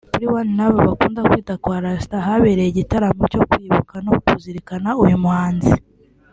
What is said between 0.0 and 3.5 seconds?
Kuri one love bakunda kwita kwa Rasta habereye igitaramo cyo